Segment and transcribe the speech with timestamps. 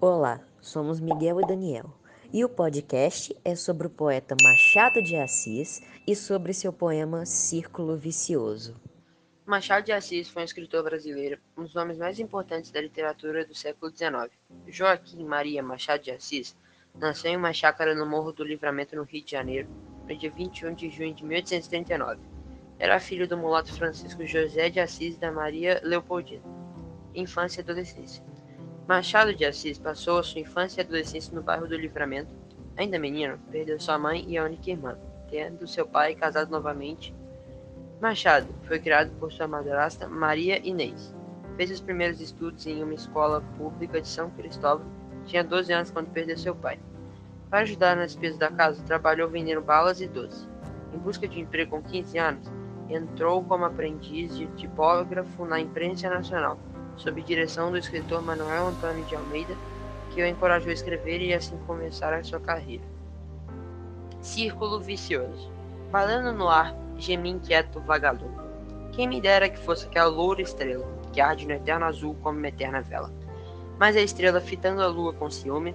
[0.00, 1.92] Olá, somos Miguel e Daniel
[2.32, 7.96] e o podcast é sobre o poeta Machado de Assis e sobre seu poema Círculo
[7.96, 8.80] Vicioso.
[9.44, 13.56] Machado de Assis foi um escritor brasileiro, um dos nomes mais importantes da literatura do
[13.56, 14.30] século XIX.
[14.68, 16.56] Joaquim Maria Machado de Assis
[16.94, 19.68] nasceu em uma chácara no Morro do Livramento, no Rio de Janeiro,
[20.08, 22.20] no dia 21 de junho de 1839.
[22.78, 26.44] Era filho do mulato Francisco José de Assis e da Maria Leopoldina.
[27.16, 28.27] Infância e adolescência.
[28.88, 32.34] Machado de Assis passou sua infância e adolescência no bairro do Livramento.
[32.74, 34.96] Ainda menino, perdeu sua mãe e a única irmã,
[35.30, 37.14] tendo seu pai casado novamente.
[38.00, 41.14] Machado foi criado por sua madrasta Maria Inês.
[41.58, 44.86] Fez os primeiros estudos em uma escola pública de São Cristóvão.
[45.26, 46.78] Tinha 12 anos quando perdeu seu pai.
[47.50, 50.48] Para ajudar nas despesas da casa, trabalhou vendendo balas e doces.
[50.94, 52.50] Em busca de emprego com 15 anos,
[52.88, 56.58] entrou como aprendiz de tipógrafo na imprensa nacional
[56.98, 59.54] sob direção do escritor Manuel Antônio de Almeida,
[60.10, 62.84] que o encorajou a escrever e assim começar a sua carreira.
[64.20, 65.50] Círculo vicioso.
[65.90, 68.36] Balando no ar, gemi inquieto vagalume.
[68.92, 72.48] Quem me dera que fosse aquela loura estrela, que arde no eterno azul como uma
[72.48, 73.12] eterna vela.
[73.78, 75.74] Mas a estrela, fitando a lua com ciúme,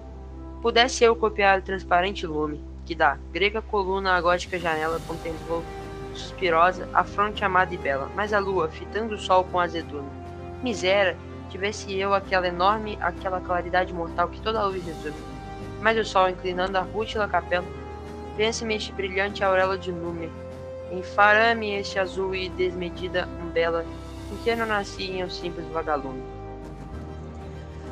[0.60, 5.62] pudesse eu copiar o transparente lume, que da grega coluna à gótica janela contemplou,
[6.14, 10.08] suspirosa, a fronte amada e bela, mas a lua, fitando o sol com azedume,
[10.62, 11.16] Misera,
[11.50, 15.14] tivesse eu aquela enorme, aquela claridade mortal que toda a luz resume.
[15.80, 17.66] Mas o sol, inclinando a rútila capela,
[18.36, 20.32] pensa-me este brilhante auréola de número,
[20.90, 23.84] enfarame este azul e desmedida umbela,
[24.32, 26.22] em que não nasci em um simples vagalume.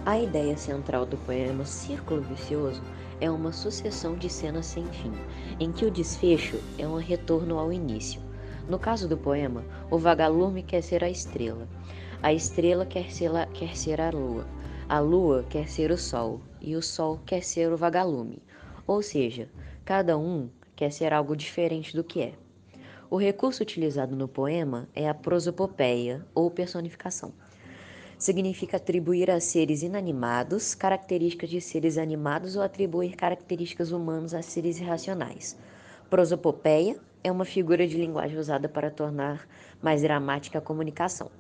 [0.07, 2.83] A ideia central do poema Círculo Vicioso
[3.23, 5.13] é uma sucessão de cenas sem fim,
[5.61, 8.21] em que o desfecho é um retorno ao início.
[8.69, 11.69] No caso do poema, o vagalume quer ser a estrela.
[12.21, 14.45] A estrela quer ser, quer ser a lua,
[14.89, 18.43] a lua quer ser o sol, e o sol quer ser o vagalume.
[18.89, 19.49] Ou seja,
[19.85, 22.33] cada um quer ser algo diferente do que é.
[23.09, 27.33] O recurso utilizado no poema é a prosopopeia, ou personificação.
[28.23, 34.79] Significa atribuir a seres inanimados características de seres animados ou atribuir características humanas a seres
[34.79, 35.59] irracionais.
[36.09, 39.45] Prosopopeia é uma figura de linguagem usada para tornar
[39.83, 41.33] mais dramática a comunicação.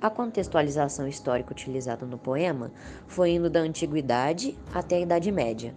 [0.00, 2.70] A contextualização histórica utilizada no poema
[3.08, 5.74] foi indo da antiguidade até a Idade Média.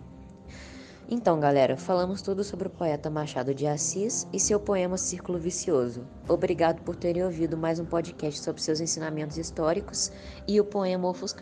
[1.10, 6.08] Então, galera, falamos tudo sobre o poeta Machado de Assis e seu poema Círculo Vicioso.
[6.30, 10.12] Obrigado por terem ouvido mais um podcast sobre seus ensinamentos históricos
[10.48, 11.42] e o poema Ofuscante.